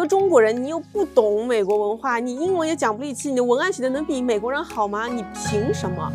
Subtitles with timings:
[0.00, 5.06] 个中国人，你又不懂美国文化，你英文也讲不利器，你的文案写的能比美国人好吗？
[5.06, 6.10] 你凭什么？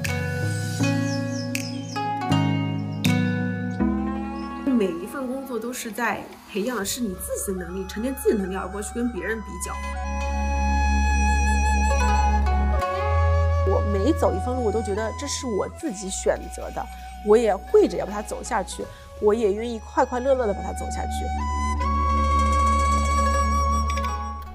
[4.66, 6.20] 每一份工作都是在
[6.52, 9.72] 培养的是你自己的能力，沉淀自己的能力，而不是去跟别人比较。
[13.72, 16.84] 我每走一份路，我都觉得这是我自己选择的，
[17.24, 18.84] 我也跪着要把它走下去，
[19.22, 21.24] 我也愿意快快乐乐的把它走下去。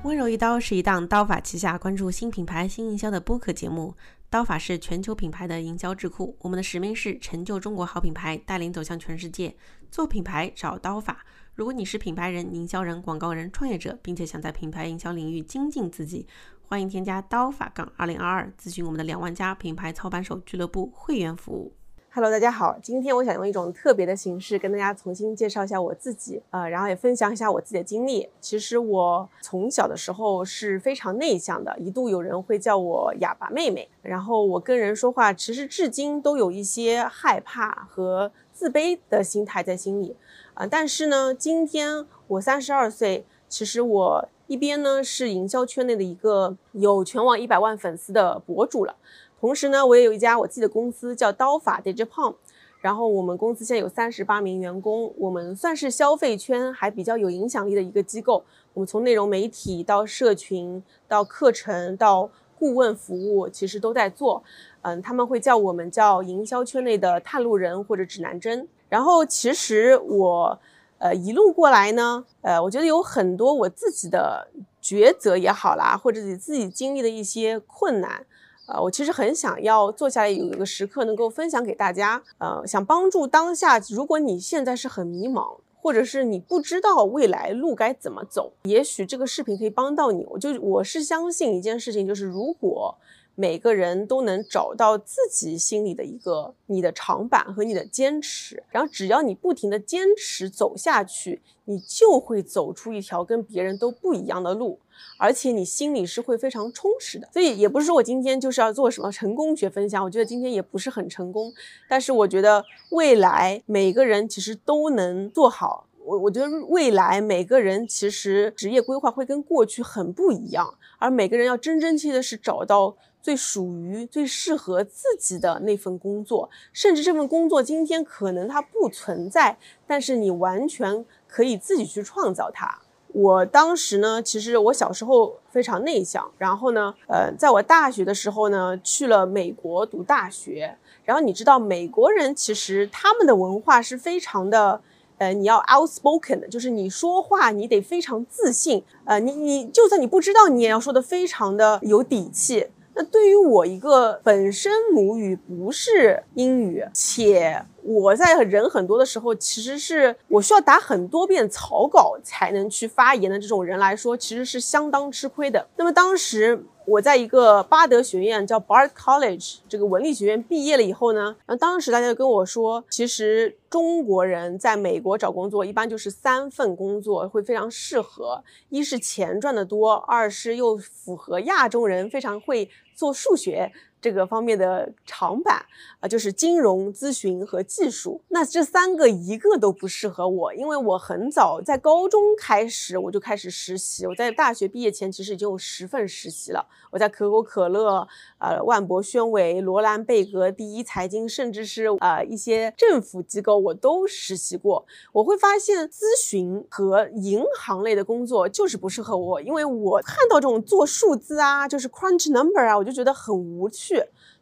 [0.02, 3.94] 温柔一刀是一档刀法旗下关注新品牌新营销的播客节目。
[4.30, 9.54] 刀法是全球品牌的营销智库，我们的使命是成就中国好品牌，带领走向全世界。
[9.90, 11.26] 做品牌找刀法。
[11.54, 16.26] 如果你是品牌人、营销人、广告人、创业者，并且想在品牌营销领域精进自己，
[16.62, 21.76] 欢迎添加刀法杠二零二二，咨询我们的两万家品牌操盘手俱乐部会员服务。
[22.12, 28.28] Hello，大家好，今天我想用一种特别的形式跟大家重新介绍一下我自己，呃，然后也分享一下我自己的经历。
[28.40, 33.88] 其实我从小的时候是非常内向的，一度有人会叫我哑巴妹妹。
[34.02, 40.16] 然后我跟人说话，其实至今都有一些害怕和自卑的心态在心里，
[40.54, 48.96] 啊，但是呢，今天我三十二岁，其实我一边呢是营销圈内的一个有全网一百万粉丝的博主了。
[49.40, 52.34] 同时呢，我也有一家我自己的公司，叫刀法 Digipom。
[52.82, 58.42] 然后我们公司现在有三十八名员工，我们算是消费圈还比较有影响力的一个机构。
[58.72, 64.42] 我们从内容媒体到社群，到课程，到顾问服务，其实都在做。
[64.80, 68.66] 嗯，他们会叫我们叫营销圈内的探路人或者指南针。
[68.88, 70.58] 然后其实我，
[70.98, 74.48] 呃，一路过来呢，呃，我觉得有很多我自己的
[74.82, 78.24] 抉择也好啦，或者你自己经历的一些困难。
[78.70, 90.24] 呃，我其实很想要坐下来有一个时刻能够分享给大家，呃，想帮助当下，如果你现在是很迷茫，或者是你不知道未来路该怎么走，也许这个视频可以帮到你。
[90.30, 92.96] 我就我是相信一件事情，就是如果。
[93.40, 104.78] 每个人都能找到自己心里的一个你的长板和你的坚持，然后只要你不停的坚持走下去，你就会走出一条跟别人都不一样的路，
[105.16, 107.26] 而且你心里是会非常充实的。
[107.32, 111.50] 所以也不是说我今天就是要做什么成功学分享，我觉得今天也不是很成功，
[111.88, 115.86] 但是我觉得未来每个人其实都能做好。
[116.04, 122.94] 我我觉得未来每个人其实职业规划会跟过去很不一样，而每个人要真真切切的是找到。
[123.22, 129.56] 最属于、最适合自己的那份工作，甚至这份工作今天可能它不存在，
[129.86, 132.80] 但是你完全可以自己去创造它。
[133.12, 140.76] 我当时呢，其实我小时候非常内向，然后呢，呃，在我大学的时候呢，去了美国读大学。
[141.04, 144.80] 然后你知道，美国人其实他们的文化是非常的，
[145.18, 152.68] 呃，你要 outspoken 的，就是你说话你得非常自信，呃，你你就算你不知道，你也要说的非常的有底气。
[152.94, 165.66] 那对于我一个本身母语不是英语，且我在人很多的时候，其实是我需要打很多遍草稿才能去发言的这种人来说，其实是相当吃亏的。
[165.76, 166.64] 那么当时。
[166.90, 183.70] 我在一个巴德学院叫 Bard College 这个文理学院毕业了以后呢，然后当时大家就跟我说，其实中国人在美国找工作一般就是三份工作会非常适合，一是钱赚得多，二是又符合亚洲人非常会做数学。
[184.00, 185.64] 这个方面的长板
[186.00, 188.20] 啊，就是金融咨询和技术。
[188.28, 194.06] 那这三个一个都不适合我，因为我很早在高中开始我就开始实习。
[194.06, 196.66] 我在大学毕业前其实已经有十份实习了。
[196.90, 198.06] 我在可口可乐、
[198.38, 204.84] 呃万博宣伟、罗兰贝格、第一财经，甚至是呃一些政府机构，我都实习过。
[205.12, 213.89] 我会发现咨询和银行类的工作就是不适合我，因为我看到这种做数字啊，就是 crunch number 啊，我就觉得很无趣。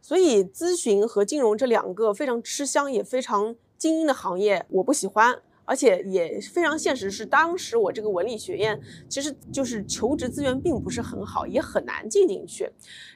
[0.01, 7.11] 所以咨询和金融这两个非常吃香也非常精英的行业，我不喜欢，而且也非常现实。
[7.11, 12.65] 是当时我这个文理学院，其实就是求职资源并不是很好，也很难进进去。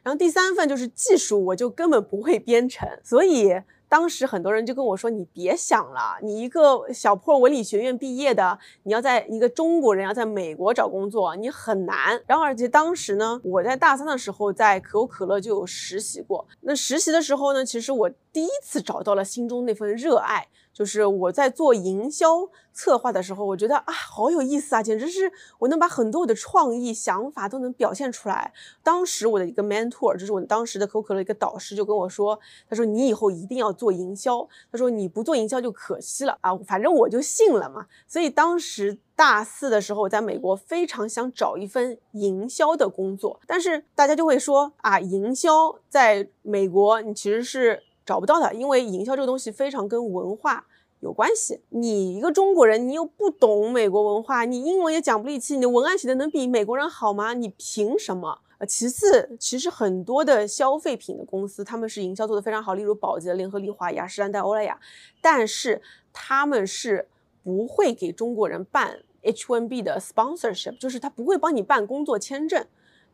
[0.03, 3.53] 然后第三份就是技术，我就根本不会编程，所以。
[3.93, 16.47] 当时很多人就跟我说：“你别想了，你一个小破文理学院毕业的，你要在一个中国人要在美国找工作，你很难。”然后而且当时呢，我在大三的时候在可口可乐就有实习过。
[16.63, 20.49] 那实习的时候呢，其实我第一次找到了心中那份热爱。
[20.73, 28.53] 就是我在做营销策划的时候，我觉得啊，好有意思啊，简直是我能把很多我的创意想法都能表现出来。
[28.83, 32.39] 当时我的一个 mentor，就是我当时的可口可乐一个导师，就跟我说，
[32.69, 36.57] 他说你以后一定要做营销，他说你不做营销就可惜了啊。
[36.67, 37.87] 反正我就信了嘛。
[38.09, 47.83] 所以当时大四的时候，我在美国非常想找一份营销的工作，但是大家就会说啊，营销在美国你其实是。
[48.05, 50.67] 找不到的，因为营销这个东西非常跟文化
[51.01, 51.61] 有关系。
[51.71, 57.35] 你一个中国人，你又不懂美国文化，你英文也讲不利气，你的文案写的能比美国人好吗？
[57.35, 58.39] 你凭什么？
[58.59, 64.79] 呃，其次，其实很多的消费品的公司，他们是营销做的非常好，例如宝洁、联合利华、雅诗兰黛、欧莱雅，
[65.21, 65.83] 但是
[66.13, 67.09] 他们是
[67.43, 72.65] 不会给中国人办 H1B 的 sponsorship，就是他不会帮你办工作签证，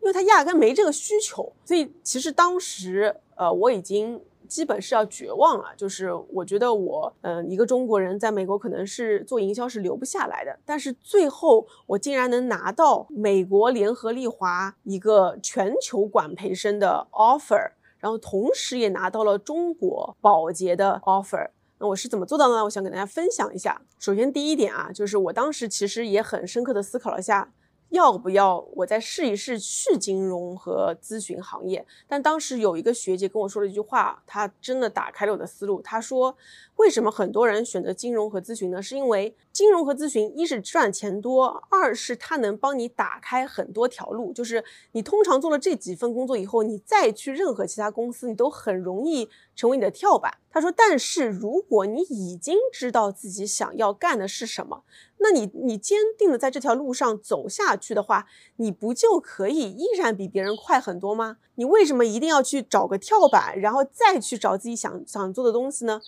[0.00, 1.50] 因为他压根没这个需求。
[1.64, 4.20] 所以其实当时，呃，我已经。
[4.48, 22.64] 基本是要绝望了，就是我觉得我，嗯，一个中国人在美国可能是做营销是留不下来的，但是最后我竟然能拿到美国联合利华一个全球管培生的 offer，然后同时也拿到了中国保洁的 offer，那我是怎么做到的呢？
[22.64, 23.82] 我想跟大家分享一下。
[23.98, 27.52] 首先第一点啊，就是我当时其实也很深刻的思考了一下。
[27.90, 31.84] 要不要我再试一试去金融和咨询行业？
[32.06, 35.80] 但当时有一个学姐跟我说了一句话，她真的打开了我的思路。
[35.80, 36.36] 她说
[36.76, 38.82] ：“为什么很多人选择金融和咨询呢？
[38.82, 44.32] 是因为金融和咨询一是赚钱多，二是它能帮你打开很多条路。
[44.32, 44.62] 就是
[44.92, 54.84] 你通常做了这几份工作以后，你再去任何其他公司，你都很容易成为你的跳板。”他说：“但是如果你已经知道自己想要干的是什么，”
[55.18, 58.26] 那你你坚定的在这条路上走下去的话，
[58.58, 61.38] 你不就可以依然比别人快很多吗？
[61.58, 66.00] 你为什么一定要去找个跳板，然后再去找自己想想做的东西呢？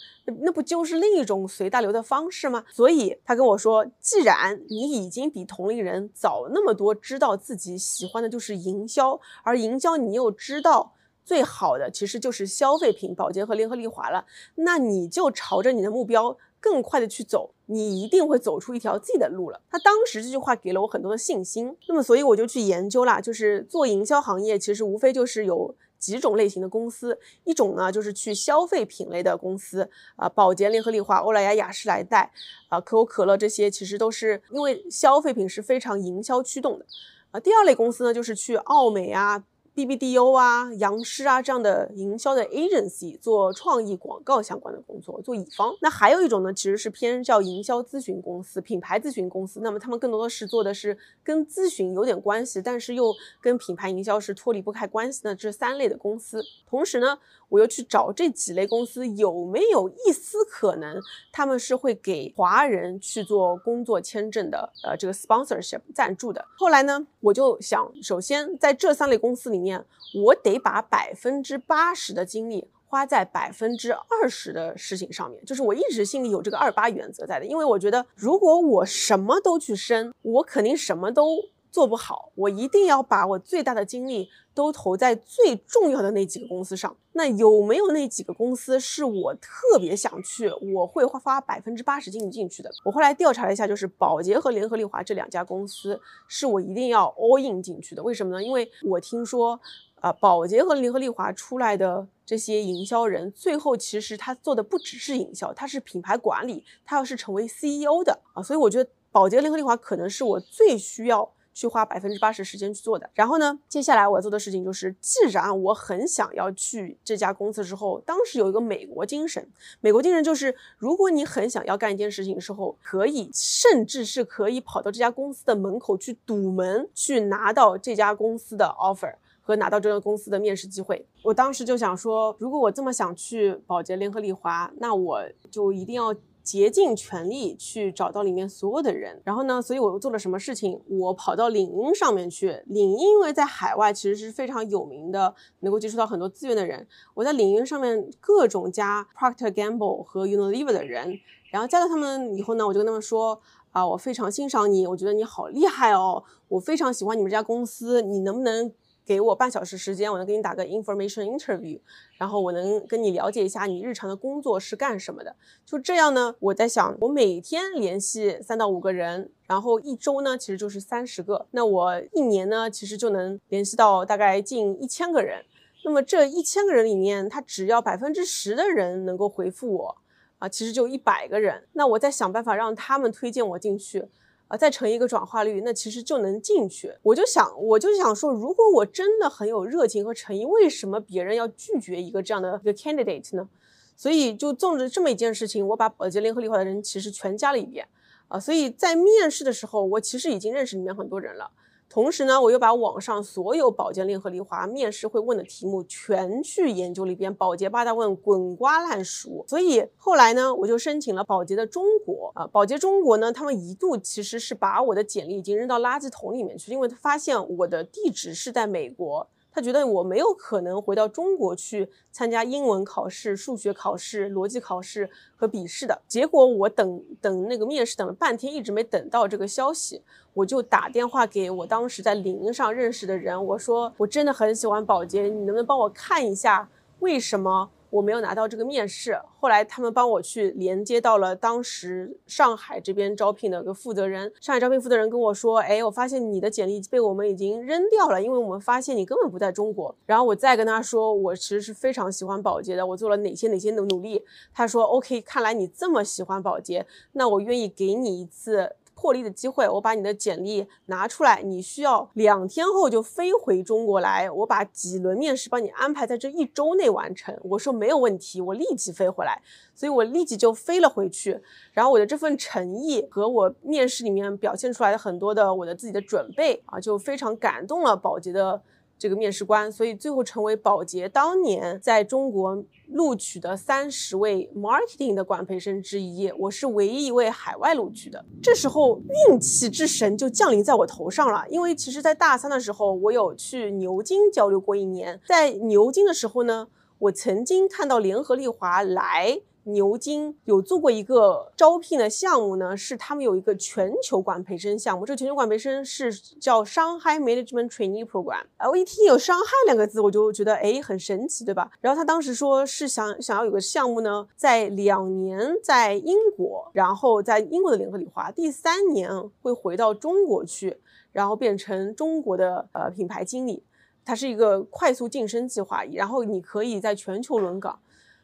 [0.43, 2.65] 那不就是另一种随大流的方式吗？
[2.73, 10.93] 所以他跟我说，既然你已经比同龄人早那么多，知道自己喜欢的就是营销，而营销你又知道
[11.25, 16.37] 最好的其实就是消费品、保洁和联合利华了，那你就朝着你的目标。
[16.61, 19.61] 更快的去走，你一定会走出一条自己的路了。
[19.71, 21.75] 他当时这句话给了我很多的信心。
[21.89, 27.19] 那么，所以我就去研究啦，就是做营销行业，其实无非就是有几种类型的公司。
[27.45, 32.31] 一种呢，就是去消费品类的公司，啊，宝洁、联合利华、欧莱雅、雅诗兰黛，
[32.69, 36.85] 啊，可口可乐这些，其实都是因为消费品是非常营销驱动的。
[37.31, 39.45] 啊，第二类公司呢，就是去奥美啊。
[39.75, 45.75] BBDO 啊，杨师啊这样的营销的 agency 做创意广告相关的工作，做乙方。
[45.81, 49.61] 那还有一种呢，其实是偏叫营销咨询公司、品牌咨询公司。
[49.61, 56.43] 那么他们更多的是做的是跟咨询有点关系，但是又跟品牌营销是脱离不开关系的这三类的公司。
[56.69, 57.19] 同时呢。
[57.51, 61.01] 我又去找这几类公司有没有一丝可能，
[61.33, 66.47] 他们是会给华人去做工作签证的，呃，这个 sponsorship 赞助的。
[66.57, 69.85] 后来呢，我就想，首先在这三类公司里面，
[70.25, 81.51] 我得把百分之八十的精力花在百分之二十的事情上面，就是我一直心里有这个二八原则在的，因为我觉得如果我什么都去申，我肯定什么都。
[81.71, 86.97] 做不好，我一定要把我最大的精力都投在最重要的那几个公司上。
[87.13, 92.71] 那有没有那几个公司是我特别想去，我会花花百分之八十精力进去的？
[92.85, 98.03] 我后来调查了一下，就是宝洁和联合利华这两家公司是我一定要 all in 进去的。
[98.03, 98.43] 为什么呢？
[98.43, 99.59] 因为我听说，
[99.97, 108.43] 啊，宝洁和联合利华出来的这些营销人，最后其实他做的不只是营销，他是品牌管理，他要是成为 CEO 的啊。
[108.43, 111.33] 所以我觉得宝洁、联合利华可能是我最需要。
[111.61, 113.11] 去花百分之八十时间去做的。
[113.13, 119.47] 然后呢，接下来我要做的事情就是，既然我很想要去这家公司之后，当时有一个美国精神，
[119.83, 131.05] 美国精神就是，如果你很想要干一件事情的时候，可以，甚至是可以跑到这家公司的门口去堵门，去拿到这家公司的 offer 和拿到这个公司的面试机会。
[131.23, 136.15] 我当时就想说，如果我这么想去宝洁、联合利华，那我就一定要。
[136.43, 140.81] 竭尽全力去找到里面所有的人，然后呢，所以我又做了什么事情？
[140.89, 142.63] 我跑到领英上面去。
[142.67, 146.87] 领英因为在海外其实是非常有名的，能够接触到很多资源的人。
[147.15, 151.19] 我在领英上面各种加 Procter Gamble 和 Unilever 的人，
[151.51, 153.41] 然后加到他们以后呢，我就跟他们说
[153.73, 158.73] 啊，我非常欣赏你，我觉得你好厉害哦，我非常喜欢你们这家公司，你能不能？
[159.05, 161.81] 给我半小时时间，我能给你打个 information interview，
[162.17, 165.35] 然后我能跟你了解一下你日常的工作是干什么的。
[165.65, 175.45] 就这样呢，我在想，我每天联系三到五个人，然后一周呢其实就是三十个，那我一年呢其实就能联系到大概近一千个人。
[175.85, 179.97] 那么这一千个人里面，他只要百分之十的人能够回复我。
[180.39, 184.09] 啊，其实就一百个人，那我再想办法让他们推荐我进去。
[184.51, 186.93] 啊，再乘一个转化率，那其实就能进去。
[187.03, 193.49] 我就想，我就想说，如果我真的很有热情和诚意，为什么别人要拒绝一个这样的一个 candidate 呢？
[193.97, 197.87] 所以就纵着这么一件事情，我把保洁联合利华的人其实全加了一遍
[198.27, 198.41] 啊。
[198.41, 201.53] 所以在面试的时候，我其实已经认识里面很多人了。
[201.91, 209.45] 同时呢，我又把网上所有保洁令和丽华面试会问的题目全去研究了一遍，保洁八大问滚瓜烂熟。
[209.49, 219.27] 所以后来呢，我就申请了保洁的中国啊，保洁中国呢，他们一度其实是把我的简历已经扔到垃圾桶里面去，因为他发现我的地址是在美国。
[219.61, 226.01] 觉得我没有可能回到中国去参加英文考试、数学考试、逻辑考试和笔试的。
[226.07, 230.03] 结果我等等那个面试等了半天，一直没等到这个消息，
[230.35, 236.69] 我就打电话给我当时在领英上认识的人，我说我真的很喜欢保洁，你能不能帮我看一下
[237.01, 237.71] 为什么？
[237.91, 244.33] 我没有拿到这个面试，后来他们帮我去连接到了当时上海这边招聘的一个负责人。
[244.41, 254.25] 上海招聘负责人跟我说：“哎，我发现你的简历被我们已经扔掉了，因为我们发现你根本不在中国。”然后我再跟他说，我其实是非常喜欢保洁的，我做了哪些哪些的努力。
[254.55, 267.35] 他说：“OK，看来你这么喜欢保洁，那我愿意给你一次。”破例的机会，我把你的简历拿出来，你需要两天后就飞回中国来，我把几轮面试帮你安排在这一周内完成。
[267.45, 269.41] 我说没有问题，我立即飞回来，
[269.75, 271.41] 所以我立即就飞了回去。
[271.73, 278.61] 然后我的这份诚意和我面试里面表现出来的很多的我的自己的准备啊，就非常感动了保洁的。
[279.01, 288.23] 这个面试官，所以最后成为宝洁当年在中国录取的三十位 marketing 的管培生之一，我是唯一一位海外录取的。
[288.43, 299.41] 这时候运气之神就降临在我头上了，因为其实，在大三的时候，我有去牛津交流过一年，在牛津的时候呢，我曾经看到联合利华来。
[299.73, 305.07] 牛津有做过一个招聘的项目呢，是他们有一个全球管培生项目。
[305.07, 308.45] 这个全球管培生是叫 Shanghai Management Training Program。
[308.71, 311.71] 我一听有上海两个字，我就觉得哎很神奇，对吧？
[311.81, 319.11] 然后他当时说是想想要有个项目呢，在两年在英国，然后在英国的联合利华，第三年
[319.43, 320.79] 会回到中国去，
[321.13, 323.63] 然后变成中国的呃品牌经理。
[324.03, 327.79] 它是一个快速晋升计划，然后你可以在全球轮岗。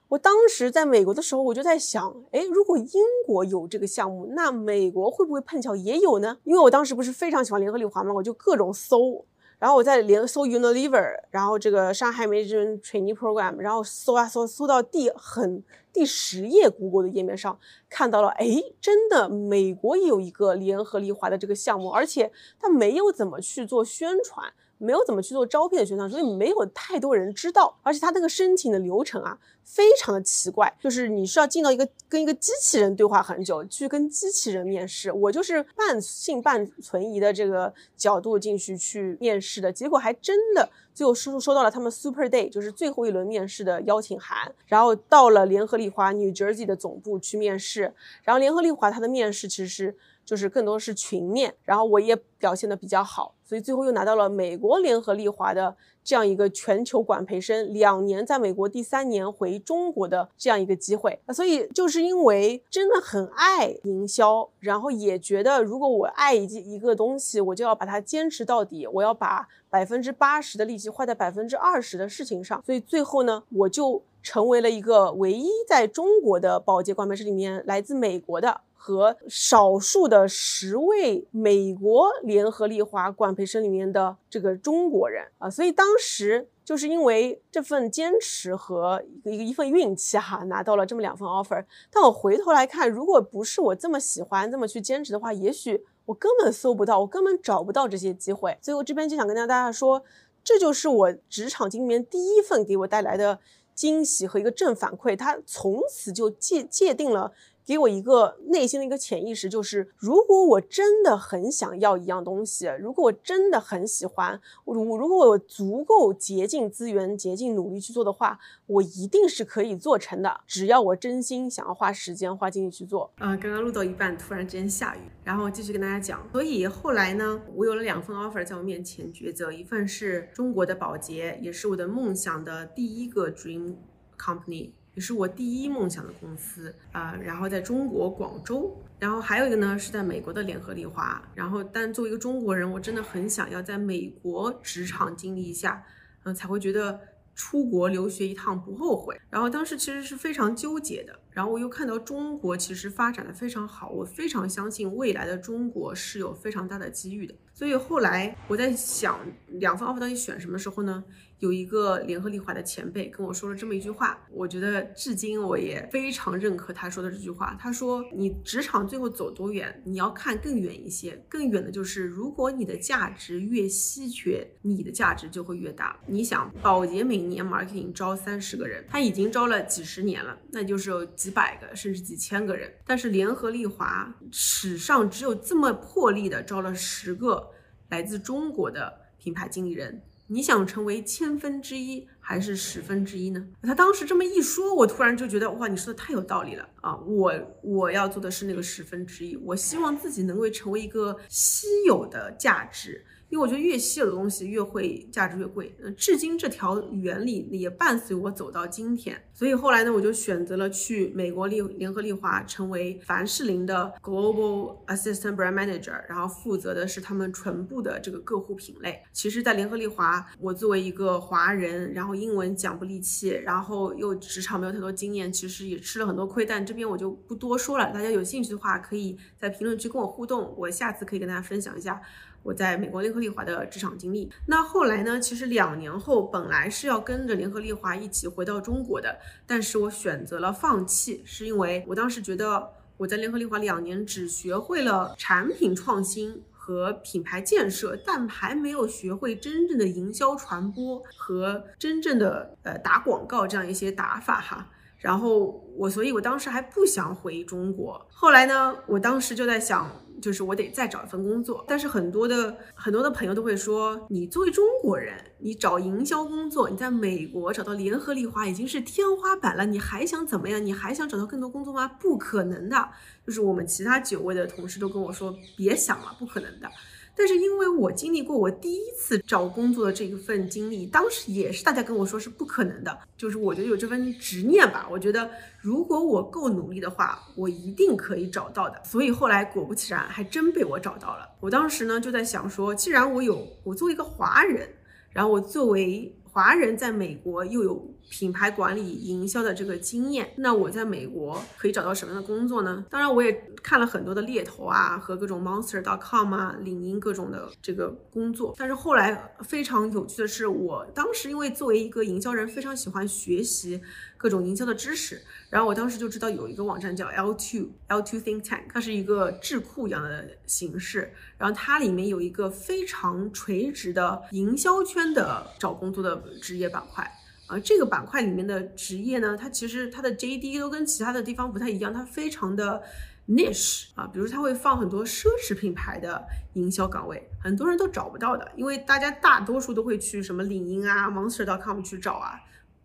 [0.08, 2.86] 我当时在美国的时候，我就在想，哎，如果英
[3.26, 6.38] 国有这个项目，那美国会不会碰巧也有呢？
[6.44, 9.24] 因为我当时不是非常喜欢联合利华嘛，我就各种搜，
[9.58, 17.58] 然后我在连搜 Unilever，然后这个上海 Management Training Program，然后搜啊搜，搜到第很第十页 Google 的页面上，
[17.88, 18.46] 看到了，哎，
[18.80, 24.52] 真的美国也有一个联合利华的这个项目，而且它没有怎么去做宣传。
[24.78, 27.76] 没有怎么去做招聘的宣传，所以没有太多人知道。
[27.82, 35.10] 而且他那个申请的流程啊，非常的奇怪，就是你需要进到一个跟一个机器人对话很久，去跟机器人面试。
[35.10, 44.54] 我就是半信半存疑的这个角度进去去面试的，结果还真的最后收收到了他们 Super Day，就是最后一轮面试的邀请函。
[44.66, 47.94] 然后到了联合利华 New Jersey 的总部去面试。
[48.22, 49.96] 然后联合利华它的面试其实是。
[50.26, 61.18] 就是更多是群面，然后我也表现的比较好，所以最后又拿到了美国联合利华的这样一个全球管培生，两年在美国，第三年回中国的这样一个机会。
[61.32, 72.60] 所以就是因为真的很爱营销，然后也觉得如果我爱一一个东西，我就要把它坚持到底，我要把百分之八十的力气花在百分之二十的事情上。
[72.66, 78.60] 所以最后呢，我就成为了一个唯一在中国的保洁管培生里面来自美国的。
[78.78, 91.64] 和少数的十位美国联合利华管培生里面的这个中国人啊，所以当时就是因为这份坚持和一个一份运气哈，拿到了这么两份 offer。
[91.90, 98.56] 但我回头来看，如果不是我这么喜欢、这么去坚持的话，也许我根本搜不到，我根本找不到这些机会。
[98.62, 100.02] 所以我这边就想跟大家说，
[100.44, 103.40] 这就是我职场经历里面第一份给我带来的
[103.74, 107.32] 惊喜和一个正反馈，它从此就界界定了。
[107.66, 120.42] 给我一个内心的一个潜意识，就是如果我真的很想要一样东西，如果我真的很喜欢，我如果我足够竭尽资源、竭尽努力去做的话，我一定是可以做成的。
[120.46, 123.10] 只要我真心想要花时间、花精力去做。
[123.16, 126.24] 啊，刚刚录到一半，突然之间下雨，然后继续跟大家讲。
[126.30, 133.74] 所以后来呢，我有了两份 offer 在我面前抉择，一份是中国的保洁，也是我的梦想的第一个 dream
[134.16, 134.70] company。
[134.96, 145.84] 也是我第一梦想的公司啊，然后在中国广州，然后还有一个呢是在美国的联合利华，然后但作为一个中国人，我真的很想要在美国职场经历一下，
[146.24, 146.98] 嗯，才会觉得
[147.34, 149.20] 出国留学一趟不后悔。
[149.28, 151.20] 然后当时其实是非常纠结的。
[151.30, 157.34] 然后我又看到中国其实发展的非常好，我非常相信未来的中国是有非常大的机遇的。
[157.52, 161.04] 所以后来我在想，两份 offer 到底选什么时候呢？
[161.38, 167.54] 有一个联合利华的前辈跟我说了这么一句话，我觉得至今我也非常认可他说的这句话。
[167.60, 176.00] 他说：“你职场最后走多远，你要看更远一些，更远的就是如果你的价值越稀缺，你的价值就会越大。
[176.06, 182.72] 你想，宝洁每年 marketing 招三十个人，他已经招了几十年了，那就是有几百个甚至几千个人。
[182.86, 187.50] 但是联合利华史上只有这么破例的招了十个
[187.90, 193.46] 来自中国的品牌经理人。”你想成为千分之一还是十分之一呢？
[193.62, 196.96] 他当时这么一说，我突然就觉得哇，你说的太有道理了啊！
[197.06, 203.04] 我我要做的是那个十分之一，我希望自己能够成为一个稀有的价值。
[203.28, 209.20] 因为我觉得越稀有的东西越会价值越贵，嗯，至今这条原理也伴随我走到今天。
[209.34, 219.02] 所以后来呢，我就选择了去美国利联合利华，成为凡士林的 Global Assistant Brand Manager，然后负责的是他们唇部的这个客户品类。
[219.12, 226.46] 其实，在联合利华，我作为一个华人，然后英文讲不利器，然后又职场没有太多经验，其实也吃了很多亏。
[226.46, 232.00] 但这边我就不多说了，大家有兴趣的话，可以在评论区跟我互动，我下次可以跟大家分享一下。
[232.46, 234.30] 我在美国联合利华的职场经历。
[234.46, 235.18] 那后来呢？
[235.18, 254.70] 其实两年后，本来是要跟着联合利华一起回到中国的，但是我选择了放弃，是因为我当时觉得我在联合利华两年只学会了产品创新和品牌建设，但还没有学会真正的营销传播和真正的呃打广告这样一些打法哈。
[254.98, 258.06] 然后我，所以我当时还不想回中国。
[258.12, 259.90] 后来呢，我当时就在想。
[260.20, 270.64] 就是我得再找一份工作，但是很多的很多的朋友都会说，你作为中国人，你找营销工作，你在美国找到联合利华已经是天花板了，你还想怎么样？
[270.64, 271.88] 你还想找到更多工作吗？
[272.00, 272.88] 不可能的。
[273.26, 276.70] 就是我们其他九位的同事都跟我说，别想了，不可能的。
[277.16, 285.30] 但是因为我经历过我第一次找工作的这一份经历，当时也是大家跟我说是不可能的，就是我觉得有这份执念吧，我觉得
[285.60, 288.82] 如果我够努力的话，我一定可以找到的。
[288.84, 291.28] 所以后来果不其然，还真被我找到了。
[291.40, 294.68] 我当时呢就在想说，既然我有我作为一个华人，
[295.10, 297.96] 然后我作为华人在美国又有。
[298.08, 302.84] 品牌管理营销的这个经验，那我在美国可以找到什么样的工作呢？
[302.88, 303.32] 当然，我也
[303.64, 308.54] 看了很多的猎头啊和各种 Monster.com 啊、领英各种的这个工作。
[308.56, 313.82] 但是后来非常有趣的是，我当时因为作为一个营销人，非常喜欢学习
[314.16, 315.20] 各种营销的知识。
[315.50, 321.12] 然后我当时就知道有一个网站叫 L2 L2 Think Tank，它是一个智库一样的形式。
[321.38, 327.10] 然后它里面有一个非常垂直的营销圈的找工作的职业板块。
[327.46, 332.82] 啊，这个板块里面的职业呢，它其实它的 JD 都跟其他的地方不太一样，它非常的
[333.28, 342.32] niche 啊，比如它会放很多奢侈品牌的营销岗位，很多人都找不到的，因为大家大多数都会去什么领英啊、Monster.com 去找啊，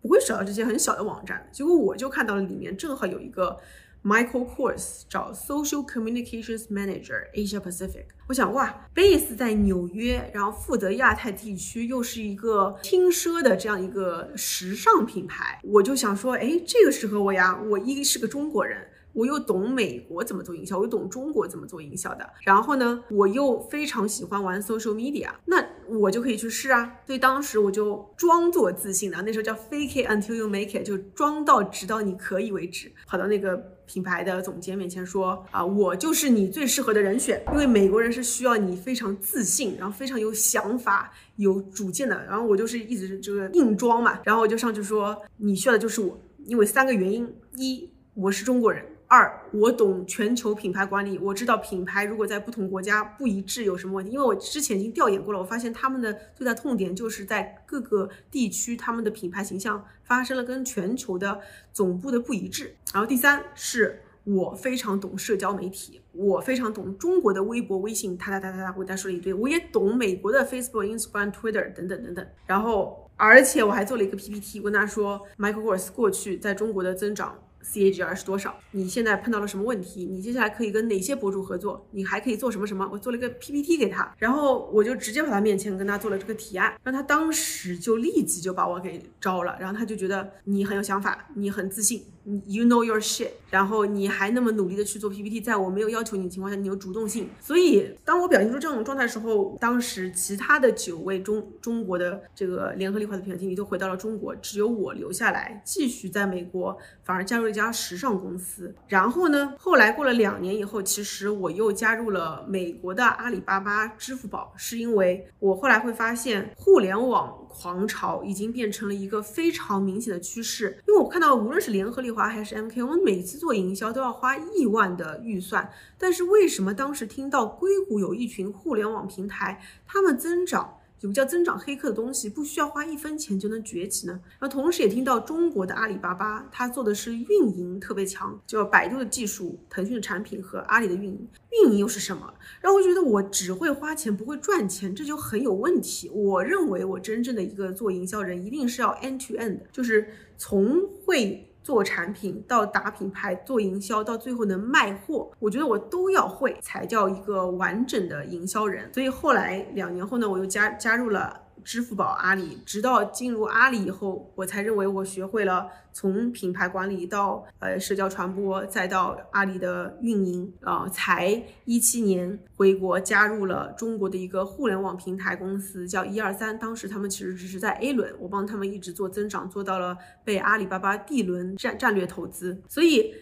[0.02, 1.48] 不会找到这些很小的网站。
[1.50, 3.56] 结果我就看到了里面正好有一个。
[4.04, 18.88] Michael Kors 找 Social Communications Manager Asia Pacific，我想哇，base 在纽约，然后负责亚太地区，又是一个轻奢的这样一个时尚品牌，我就想说，哎，这个适合我呀，我一是个中国人。
[19.12, 22.28] 我又懂美国怎么做营销，我又懂中国怎么做营销的。
[22.44, 27.00] 然后呢，我又非常喜欢玩 social media，那我就可以去试啊。
[27.06, 32.90] 所以当时我就装作自信的，那时候叫 fake it until you make it，就装到直到你可以为止。
[33.06, 42.24] 跑到那个品牌的总监面前说啊，我就是你最适合的人选，因为美国人是需要你非常自信，然后非常有想法、有主见的。
[42.24, 48.82] 然后我就是一直这个硬装嘛，然后我就上去说，你需要的就是我，因为三个原因：一，我是中国人。
[49.12, 61.38] 二，我懂全球品牌管理，我知道品牌如果在不同国家不一致有什么问题，因为我之前已经调研过了，我发现他们的最大痛点就是在各个地区他们的品牌形象发生了跟全球的
[61.74, 62.74] 总部的不一致。
[62.94, 72.26] 然后第三是我非常懂社交媒体，我非常懂中国的微博、微信，哒哒哒哒哒，我再说了一堆，我也懂美国的 Facebook、Instagram、Twitter 等等等等。
[72.46, 77.38] 然后而且我还做了一个 PPT，跟他说 Michael Kors 过去在中国的增长。
[77.62, 78.54] CAGR 是多少？
[78.72, 80.04] 你现在碰到了什么问题？
[80.04, 81.86] 你接下来可以跟哪些博主合作？
[81.92, 82.88] 你还可以做什么什么？
[82.92, 92.04] 我做了一个 PPT 给他，然后我就直接跑他面前跟他做了这个提案，让他当时就立即就把我给招了，然后他就觉得你很有想法，你很自信。
[92.24, 97.28] 你 You know your shit，然后你还那么努力的去做 PPT，在我没有要求你的情况下，你有主动性。
[97.40, 108.74] 所以当我表现出这种状态的时候，当时其他的九位中中国的这个联合利华的品牌经理都回到了中国，只有我留下来继续在美国，反而加入一家时尚公司。
[108.88, 117.38] 然后呢，后来过了两年以后，其实我又加入了美国的阿里巴巴、支付宝，是因为我后来会发现互联网。
[117.54, 130.78] 狂潮已经变成了一个非常明显的趋势，因为我看到无论是联合利华还是 MK，我们每次做营销都要花亿万的预算，但是为什么当时听到硅谷有一群互联网平台，他们增长？
[131.02, 134.12] 有个叫增长黑客的东西，不需要花一分钱就能崛起呢。
[134.38, 141.28] 然后同时也听到中国的阿里巴巴，它做的是运营特别强，就百度的技术、腾讯的产品和阿里的运营。
[141.50, 142.32] 运营又是什么？
[142.60, 146.08] 让我觉得我只会花钱不会赚钱，这就很有问题。
[146.10, 151.48] 我认为我真正的一个做营销人，一定是要 end to end，就是从会。
[151.62, 158.92] 做产品到打品牌，做营销到最后能卖货，我觉得我都要会，才叫一个完整的营销人。
[158.92, 161.41] 所以后来两年后呢，我又加加入了。
[161.64, 170.88] 支付宝、阿里，直到进入阿里以后，我才认为我学会了从品牌管理到呃社交传播，再到阿里的运营啊。
[170.88, 176.58] 才一七年回国，加入了中国的一个互联网平台公司，叫一二三。
[176.58, 182.62] 当时他们其实只是在 A 轮，我帮他们一直做增长，做到了被阿里巴巴 D 轮战战略投资。
[182.68, 183.14] 所以。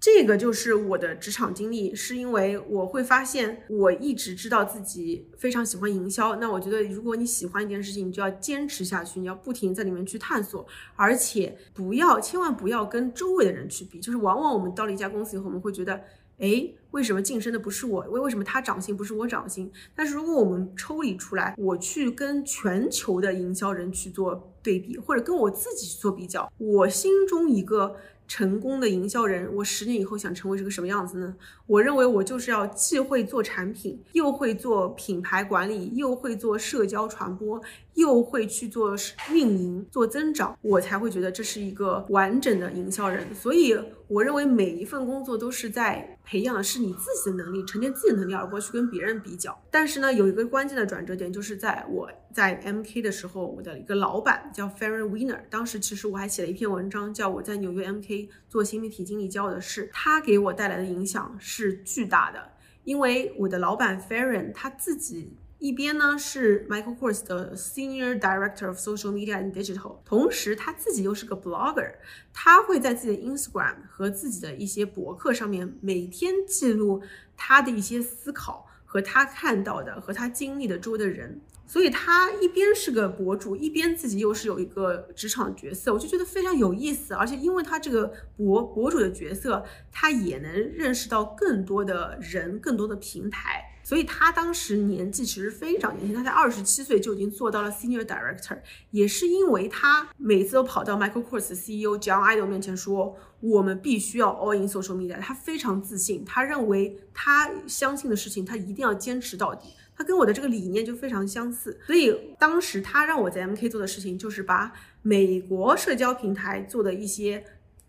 [0.00, 6.36] 这个就是我的职场经历，是因为我会发现，我一直知道自己非常喜欢营销。
[6.36, 14.00] 那我觉得，如果你喜欢一件事情，你就要坚持下去，你要不停在里面去探索，而且不要，千万不要跟周围的人去比。
[14.00, 16.00] 就是往往我们到了一家公司以后，我们会觉得，
[16.38, 18.00] 哎，为什么晋升的不是我？
[18.08, 19.70] 为为什么他涨薪不是我涨薪？
[19.94, 27.96] 但是如果我们抽离出来，我去跟全球的营销人去做对比，或者跟我自己去做比较，我心中一个。
[28.30, 31.34] 成功的营销人，我十年以后想成为是个什么样子呢？
[31.66, 37.60] 我认为我就是要既会做产品，又会做品牌管理，又会做社交传播，
[37.94, 38.94] 又会去做
[39.32, 43.34] 运营、做增长，我才会觉得这是一个完整的营销人。
[43.34, 43.78] 所以。
[44.10, 49.56] 我认为每一份工作都是在培养的是你自己的能力，沉淀自己的能力，而不是去跟别人比较。
[49.70, 59.88] 但是呢，有一个关键的转折点，就是在我在 MK 的时候，我的一个老板叫 Farron Winner，当时其实我还写了一篇文章，叫我在纽约 MK 做新媒体经理教我的事。
[59.92, 62.50] 他给我带来的影响是巨大的，
[62.82, 65.36] 因为我的老板 Farron 他自己。
[65.60, 71.96] 一边呢是 Michael Kors 的 Senior Director of Social Media and Digital，同时他自己又是个 Blogger，
[72.32, 77.02] 他会在自己的 Instagram 和自己的一些博客上面每天记录
[77.36, 93.69] 他的一些思考和他看到的和他经历的周围的人，所以他一边是个博主，一边自己又是有一个职场角色，我就觉得非常有意思，而且因为他这个博博主的角色，他也能认识到更多的人，更多的平台。
[93.90, 98.56] 所以他当时年纪其实非常年轻，他才二十七岁就已经做到了 senior director，
[98.92, 105.18] 也是因为他每次都跑到 Michael Kors CEO John Idol 面前说，我们必须要 all in social media。
[105.18, 109.70] 他非常自信，他认为他相信的事情，他一定要坚持到底。
[109.96, 114.72] 他跟我的这个理念就非常相似，所以当时他让我在 MK 做的事情，就是把
[115.02, 117.44] 美国社交平台做的一些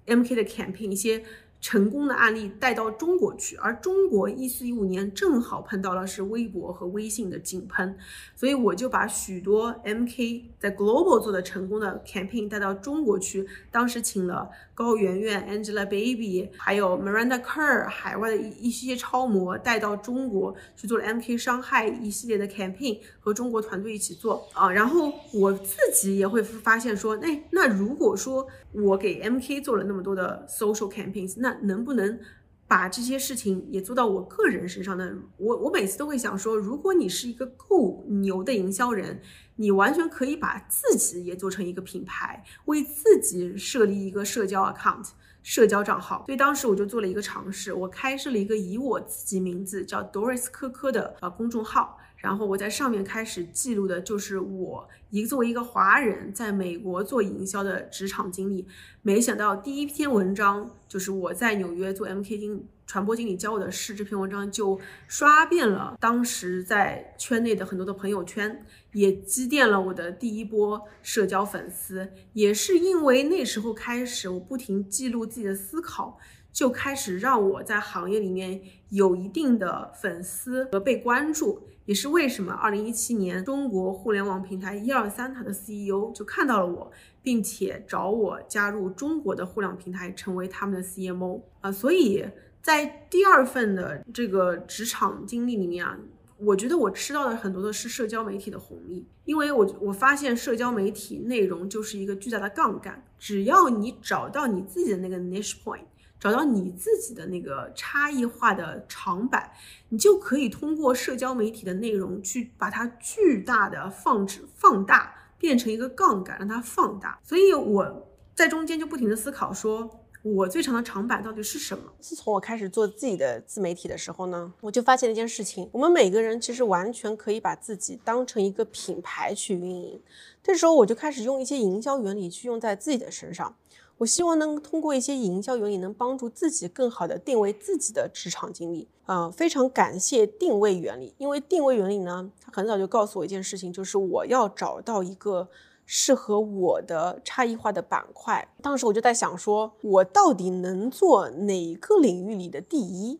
[0.07, 1.23] MK 的 campaign 一些。
[1.61, 7.95] 成功的案例带到中国去，而中国一四一五年正好碰到了是微博和微信的井喷，
[8.35, 13.47] 所以我就把许多 MK 在 Global 做的成功的 campaign 带到中国去。
[13.69, 14.49] 当时请了
[14.81, 24.71] 高圆圆、Angelababy，还有 Miranda Kerr，海外的一一些超模带到中国去做了 MK 伤害一系列的 campaign，和中国团队一起做啊。
[24.71, 32.19] 然后我自己也会发现说，哎，那如果说我给 MK 做了那么多的 social campaigns，那能不能
[32.67, 35.13] 把这些事情也做到我个人身上呢？
[35.37, 39.21] 我我每次都会想说，如果你是一个够牛的营销人，
[39.61, 45.09] 你完全可以把自己也做成一个品牌，为自己设立一个社交 account、
[45.43, 46.23] 社交账号。
[46.25, 51.99] 所以当时我就做了一个尝试，我开设了一个以我自己名字叫 Doris 科科的呃公众号。
[52.21, 58.67] 然后我在上面开始记录的就是我一作为一个华人在美国做营销的职场经历。
[59.01, 72.11] 没想到第一篇文章就是我在纽约做 MK 经传播经理教我的事，这篇文章就刷遍了当时在圈内的很多的朋友圈，也积淀了我的第一波社交粉丝。
[72.33, 76.19] 也是因为那时候开始，我不停记录自己的思考。
[76.51, 86.91] 就开始让我在行业里面有一定的粉丝和被关注，也是为什么二零一七年中国互联网平台一二三它的 CEO 就看到了我，
[87.23, 91.71] 并且找我加入中国的互联网平台，成为他们的 CMO 啊。
[91.71, 92.25] 所以
[92.61, 95.97] 在第二份的这个职场经历里面啊，
[96.37, 105.85] 我觉得我吃到的很多的是社交媒体的红利，因为我我发现社交媒体内容就是一个巨大的杠杆，只要你找到你自己的那个 niche point。
[106.21, 109.51] 找到你自己的那个差异化的长板，
[109.89, 117.19] 你就可以通过社交媒体的内容去把它巨大的放置放大，变成一个杠杆，让它放大。
[117.23, 121.83] 所以我在中间就不停的思考，说我最长的长板到底是什么？
[121.99, 129.99] 自从我开始做自己的自媒体的时候呢，我就发现了一件事情：我们每个人其实完全可以把自己当成一个品牌去运营。
[130.43, 133.55] 这时候我就开始用一些营销原理去用在自己的身上。
[133.97, 138.87] 我希望能通过一些营销原理，能帮助自己更好的定位自己的职场经历。
[139.05, 145.47] 啊，非常感谢定位原理，因为定位原理呢，它很早就告诉我一件事情，就是我要找到一个
[145.93, 148.47] 适合我的差异化的板块。
[148.61, 153.19] 当时我就在想，说我到底能做哪个领域里的第一？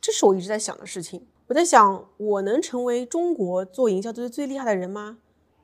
[0.00, 1.26] 这是我一直在想的事情。
[1.48, 5.18] 我在想，我能成为中国做营销做的最厉害的人吗？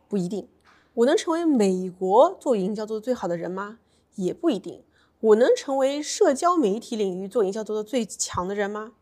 [0.08, 0.48] 不一定。
[0.94, 3.78] 我能成为美国做营销做的最好的人吗？
[4.16, 4.82] 也不一定，
[5.20, 8.94] 我能成为社交媒体领域做营销做的最强的人吗？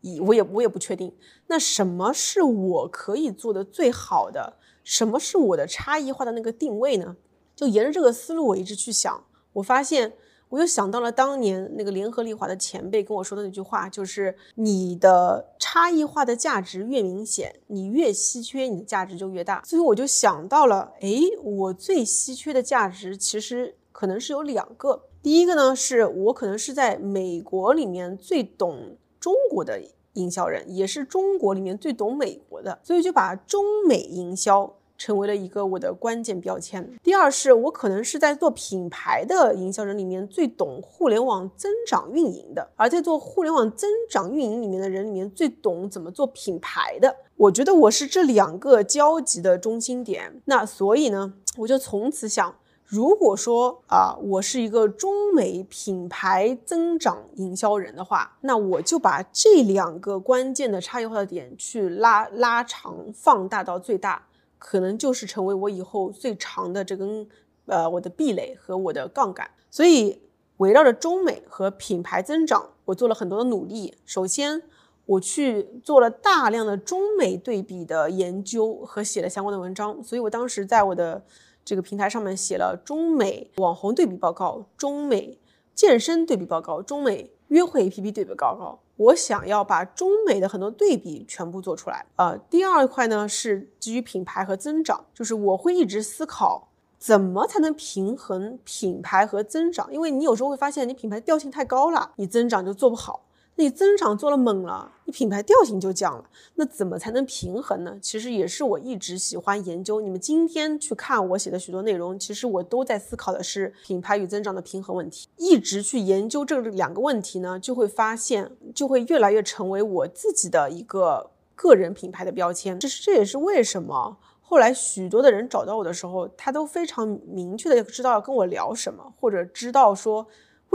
[0.00, 1.12] 也我也我也不确定。
[1.48, 4.56] 那什么是我可以做的最好的？
[4.86, 7.16] 什么是我的差异化的那个定位呢？
[7.56, 10.12] 就沿着这个思路，我一直去想，我发现
[10.50, 19.60] 我又想到了当年那个联合利华的前辈跟我说的那句话，就是你的差异化的价值越明显，你越稀缺，你的价值就越大。
[19.64, 23.74] 所以我就想到了，哎，我最稀缺的价值其实。
[23.98, 29.80] 可能是有两个，第一个呢，是我可能是在美国里面最懂中国的
[30.16, 36.98] 营销人，也是中国里面最懂美国的，所以就把中美营销成为了一个我的关键标签。
[37.02, 47.14] 第二是我可能是在做品牌的营销人里面最懂互联网增长运营的，而在做互联网增长运营里面的人里面最懂怎么做品牌的。
[47.36, 52.56] 我觉得我是这两个交集的中心点，那所以呢，我就从此想。
[52.86, 64.24] 如果说啊，我是一个中美品牌增长营销人的话，那我就把这两个关键的差异化的点去拉拉长、放大到最大，
[64.56, 67.26] 可能就是成为我以后最长的这根
[67.66, 69.50] 呃我的壁垒和我的杠杆。
[69.68, 70.22] 所以
[70.58, 73.96] 围绕着中美和品牌增长，我做了很多的努力。
[74.04, 74.62] 首先，
[75.06, 80.00] 我去做了大量的中美对比的研究和写了相关的文章。
[80.04, 81.24] 所以我当时在我的。
[81.66, 85.36] 这个平台上面写了中美网红对比报告、中美
[85.74, 88.78] 健身对比报告、中美约会 APP 对比报告。
[88.96, 92.06] 我想要把中美的很多对比全部做出来。
[92.14, 96.68] 呃，第二块呢是基于品牌和增长，就是我会一直思考
[97.00, 103.24] 怎么才能平衡品牌和增长，因为你有时候会发现你品牌调性太高了，你增长就做不好。
[103.58, 106.24] 你增长做了猛了，你品牌调性就降了，
[106.56, 107.98] 那怎么才能平衡呢？
[108.02, 110.02] 其实也是我一直喜欢研究。
[110.02, 115.26] 你们今天去看我写的许多内容，其实我都在思考的是品牌与增长的平衡问题。
[115.38, 122.78] 一直去研究这两个问题呢，就会发现，就会越来越成为我自己的一个个人品牌的标签。
[122.78, 130.26] 这是这也是为什么后来许多的人找到我的时候，他都非常明确的知道要跟我聊什么，或者知道说。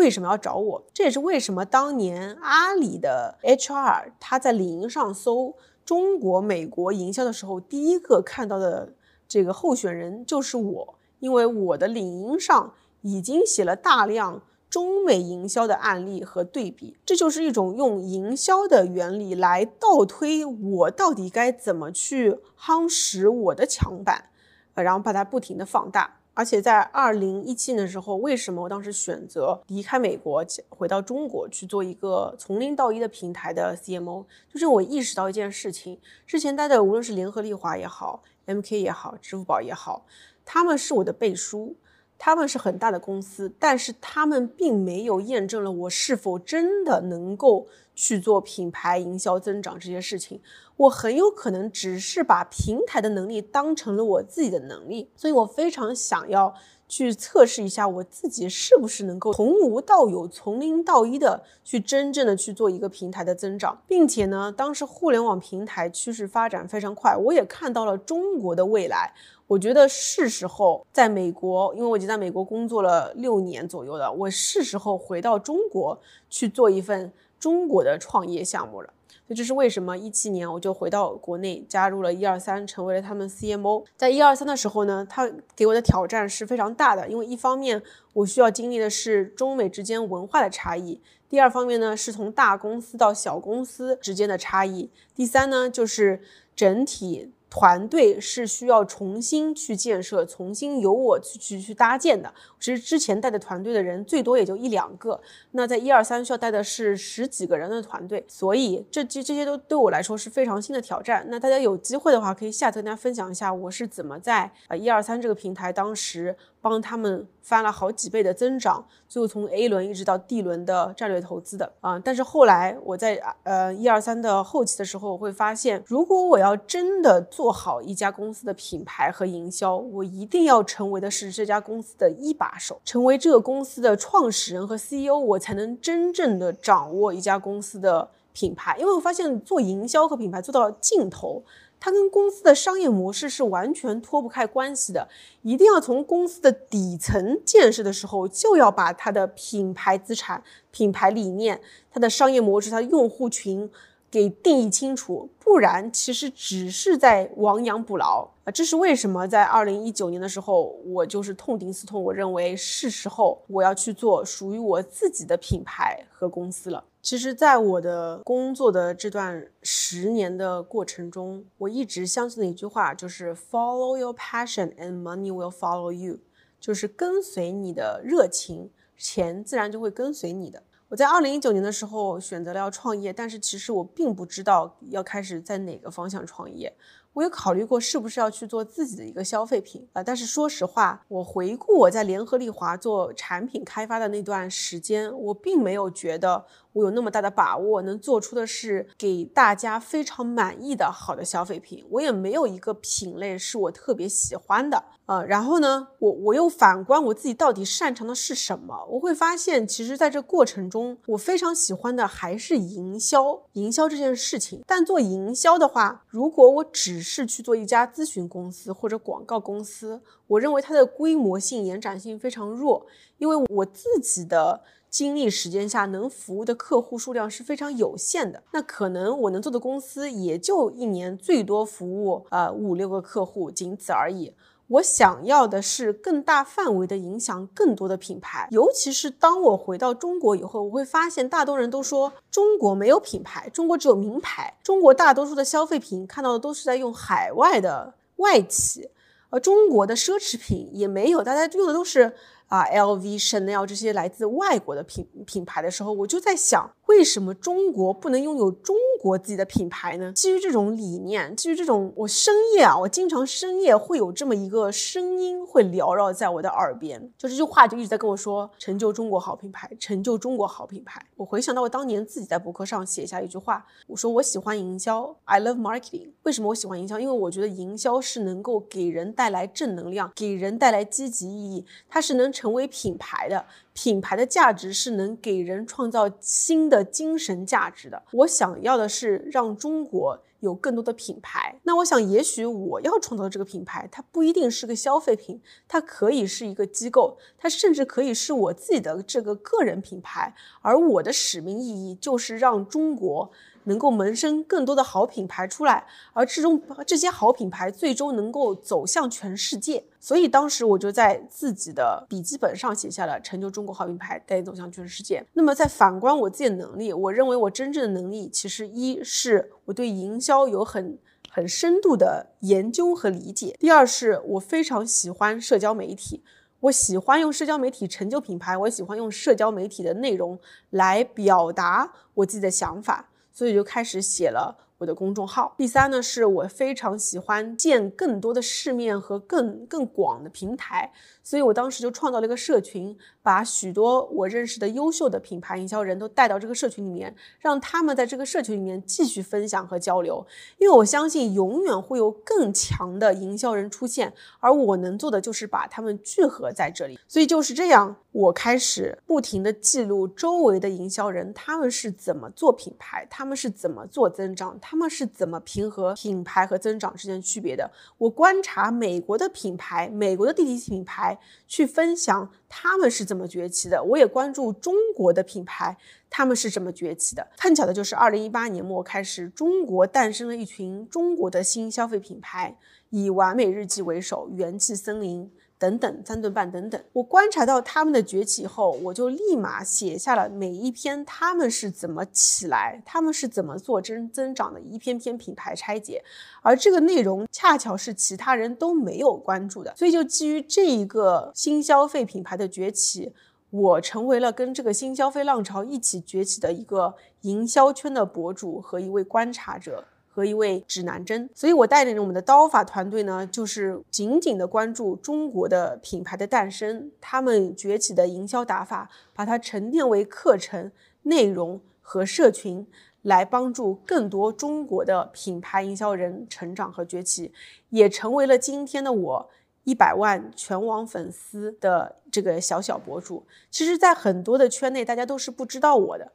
[0.01, 0.83] 为什么要找我？
[0.91, 5.53] 这也是为什么当年阿里的 HR 他在领英上搜
[5.85, 8.93] 中国美国营销的时候，第一个看到的
[9.27, 24.29] 这个候选人就是我，因为我的领英上已经写了大量中美营销的案例和对比，这就是一种用营销的原理来倒推我到底该怎么去夯实我的墙板，
[24.73, 26.20] 呃，然后把它不停的放大。
[26.41, 34.25] 而且在二零一七年的时候，为什么我当时选择离开美国，回到中国去做一个从零到一的平台的 CMO？
[34.51, 40.03] 就是我意识到一件事情：之前待的无论是联合利华也好，MK 也好，支付宝也好，
[40.43, 41.75] 他们是我的背书，
[42.23, 50.39] 他们是很大的公司，但是他们并没有验证了我是否真的能够去做品牌营销增长这些事情。
[50.77, 56.53] 我很有可能只是把平台的能力当成了我自己的能力，所以我非常想要。
[56.91, 69.13] 去测试一下我自己是不是能够从无到有、从零到一的去真正的去做一个平台的增长，并且呢，当时互联网平台趋势发展非常快，我也看到了中国的未来。
[69.47, 75.97] 我觉得是时候在美国，因为我已经在美国工作了六年左右了，我是时候回到中国
[76.29, 78.89] 去做一份中国的创业项目了。
[79.31, 79.97] 这就是为什么？
[79.97, 83.85] 一七年我就回到国内，加入了一二三，成为了他们 CMO。
[83.95, 96.19] 在一二三的时候呢，他给我的挑战是非常大的，因为一方面我需要经历的是中美之间文化的差异，第二方面呢是从大公司到小公司之间的差异，第三呢就是
[96.53, 97.31] 整体。
[97.51, 102.33] 团队是需要重新去建设，重新由我去去去搭建的。
[102.59, 105.19] 其实之前带的团队的人最多也就一两个，
[105.51, 111.25] 那在一二三需要带的是十几个人的团队，所以这这这些都对我来说是非常新的挑战。
[111.29, 116.37] 那大家有机会的话，可以下次跟大家分享一下我是怎么在呃一二三这个平台当时。
[116.63, 121.97] 帮他们翻了好几倍的增长，最后从 A 轮一直到 D 轮的战略投资的啊。
[121.97, 138.77] 但是后来我在呃一二三的后期的时候，我会发现，如果我要真的做做好一家公司的品牌和营销，我一定要成为的是这家公司的一把手，成为这个公司的创始人和 CEO，我才能真正的掌握一家公司的品牌。
[138.77, 141.41] 因为我发现做营销和品牌做到尽头。
[141.83, 145.09] 它跟公司的商业模式是完全脱不开关系的，
[145.41, 153.67] 一定要从公司的底层建设的时候，就要把它的品牌资产、品牌理念、它的商业模式、它的用户群
[154.11, 158.51] 给定义清楚，不然其实只是在亡羊补牢啊！
[158.51, 166.83] 这是为什么在二零一九年的时候，我就是痛定思痛，我认为是时候我要去做属于我自己的品牌和公司了。
[167.01, 176.19] 其实，在我的工作的这段十年的过程中，我一直相信的一句话就是 “Follow your passion and money will follow you”，
[176.59, 180.61] 就是跟随你的热情，钱自然就会跟随你的。
[180.91, 186.75] 我在二零一九年的时候选择了要创业，但是其实我并不知道要开始在哪个方向创业。
[187.13, 196.45] 我有考虑过是不是要去做自己的一个消费品啊，但是说实话，我回顾我在联合利华做产品开发的那段时间，我并没有觉得。
[196.73, 201.85] 我有那么大的把握，能做出的是给大家非常满意的好的消费品。
[201.89, 208.85] 我也没有一个品类是我特别喜欢的，呃，然后呢，我我又反观我自己到底擅长的是什么？
[208.91, 214.61] 我会发现，其实在这过程中，我非常喜欢的还是营销，营销这件事情。
[214.65, 222.85] 但做营销的话，如果我只是去做一家咨询公司或者广告公司，我认为它的规模性、延展性非常弱，
[223.17, 224.61] 因为我自己的。
[224.91, 234.33] 精力时间下能服务的客户数量是非常有限的，那可能我能做的公司也就一年最多服务呃五六个客户，仅此而已。
[234.67, 248.89] 我想要的是更大范围的影响更多的品牌，尤其是当我回到中国以后，我会发现大多人都说中国没有品牌，中国只有名牌，中国大多数的消费品看到的都是在用海外的外企，
[249.29, 252.13] 而中国的奢侈品也没有，大家用的都是。
[252.51, 260.11] 啊，LV、Chanel 这些来自外国的品品牌的时候，我就在想，为什么中国不能拥有中国自己的品牌呢？
[260.11, 271.01] 基于这种理念，基于这种，我深夜啊，我经常深夜会有这么一个声音会缭绕在我的耳边，就这句话就一直在跟我说：成就中国好品牌，成就中国好品牌。
[271.15, 276.09] 我回想到我当年自己在博客上写下一句话，我说我喜欢营销，I love marketing。
[276.23, 276.99] 为什么我喜欢营销？
[276.99, 282.29] 因为我觉得营销是能够给人带来正能量，给人带来积极意义，它是能。
[282.41, 288.01] 成为品牌的品牌的价值是能给人创造新的精神价值的。
[288.13, 291.59] 我想要的是让中国有更多的品牌。
[291.61, 300.33] 那我想，也许我要创造这个品牌，它不一定是个消费品，它可以是一个机构，它甚至可以是我自己的这个个人品牌。
[300.61, 303.31] 而我的使命意义就是让中国。
[303.65, 309.83] 能够萌生更多的好品牌出来，而这种这些好品牌最终能够走向全世界。
[309.99, 315.23] 所以当时我就在自己的笔记本上写下了“成就中国好品牌，带你走向全世界”。
[315.33, 320.97] 那么在反观我自己的能力，我认为我真正的能力其实一是我对营销有很
[321.29, 326.23] 很深度的研究和理解，第二是我非常喜欢社交媒体，
[326.61, 330.39] 我喜欢用社交媒体成就品牌，我喜欢用社交媒体的内容
[330.71, 333.10] 来表达我自己的想法。
[333.31, 335.53] 所以就开始写了我的公众号。
[335.57, 340.91] 第三呢，是我非常喜欢见更多的世面和更更广的平台，
[341.23, 350.25] 所以我当时就创造了一个社群，把许多我认识的优秀的品牌营销人都带到这个社群里面，让他们在这个社群里面继续分享和交流。
[350.57, 356.99] 因为我相信永远会有更强的营销人出现，而我能做的就是把他们聚合在这里。
[357.07, 364.57] 所以就是这样，我开始不停的记录周围的营销人他们是怎么做品牌，他们是怎么做增长。
[364.59, 367.69] 他他们是怎么平衡品牌和增长之间区别的？
[367.97, 373.83] 我观察美国的品牌，美国的 DTC 品牌，去分享他们是怎么崛起的。
[373.83, 375.75] 我也关注中国的品牌，
[376.09, 377.27] 他们是怎么崛起的。
[377.37, 382.57] 碰巧的就是二零一八年末开始，中国诞生了一群中国的新消费品牌，
[382.91, 385.29] 以完美日记为首，元气森林。
[385.61, 386.83] 等等，三顿半等等。
[386.91, 396.03] 我观察到他们的崛起后，我就立马写下了每一篇他们是怎么起来，他们是怎么做增增长的一篇篇品牌拆解。
[396.41, 403.13] 而这个内容恰巧是其他人都没有关注的，所以就基于这一个新消费品牌的崛起，
[403.51, 409.85] 我成为了跟这个新消费浪潮一起崛起的一个营销圈的博主和一位观察者。
[410.13, 420.69] 和一位指南针，所以我带领着我们的刀法团队呢，就是紧紧的关注中国的品牌的诞生，他们崛起的营销打法，把它沉淀为课程
[421.03, 422.67] 内容和社群，
[423.03, 427.31] 来帮助更多中国的品牌营销人成长和崛起，
[427.69, 429.29] 也成为了今天的我
[429.63, 433.23] 一百万全网粉丝的这个小小博主。
[433.49, 436.11] 其实，在很多的圈内，大家都是不知道我的。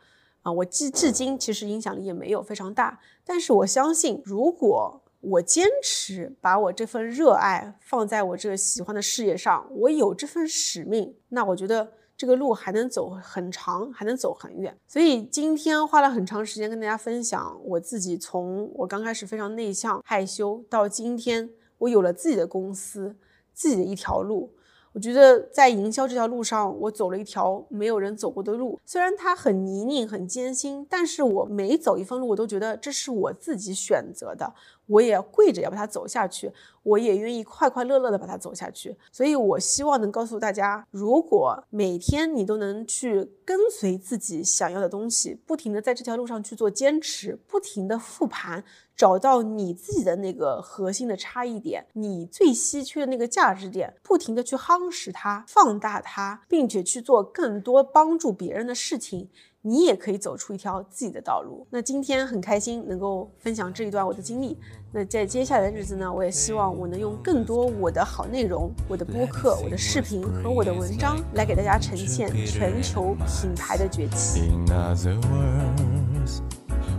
[0.46, 14.78] 啊，我至至今其实影响力也没有非常大，但是我相信，如果我坚持把我这份热爱放在我这个喜欢的事业上，我有这份使命，那我觉得这个路还能走很长，还能走很远。
[14.86, 23.16] 所以今天花了很长时间跟大家分享我自己，从我刚开始非常内向害羞，到今天我有了自己的公司，
[23.52, 24.52] 自己的一条路。
[24.96, 28.80] 我觉得在营销这条路上，我走了一条没有人走过的路。
[28.86, 34.54] 虽然它很泥泞、很艰辛，但是我每走一份路，我都觉得这是我自己选择的。
[34.86, 38.96] 我也跪着要把它走下去，我也愿意快快乐乐的把它走下去。
[39.10, 48.64] 所以，我希望能告诉大家，如果每天你都能去跟随自己想要的东西，不停的在这条路上去做坚持，不停的复盘，
[48.96, 59.28] 找到你自己的那个核心的差异点，你最稀缺的那个价值点，不停的去夯实它、放大它，并且去做更多帮助别人的事情。
[59.66, 61.66] 你也可以走出一条自己的道路。
[61.70, 64.56] 那今天很开心能够分享这一段我的经历。
[64.92, 74.42] 那在接下来的日子呢，我也希望我能用更多我的好内容、我的播客、我的视频和我的文章来给大家呈现全球品牌的崛起。
[74.42, 76.40] In other words,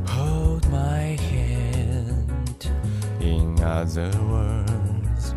[0.05, 2.67] hold my hand.
[3.21, 5.33] In other words.